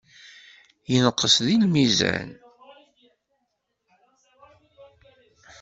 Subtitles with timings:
[0.91, 2.29] Yenqes deg lmizan.